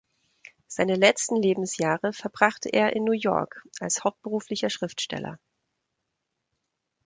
[0.65, 5.37] Seine letzten Lebensjahre verbrachte er in New York als hauptberuflicher Schriftsteller.